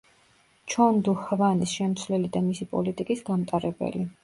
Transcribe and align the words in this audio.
ჩონ 0.73 1.01
დუ 1.07 1.13
ჰვანის 1.25 1.75
შემცვლელი 1.81 2.33
და 2.39 2.43
მისი 2.49 2.69
პოლიტიკის 2.75 3.25
გამტარებელი. 3.31 4.07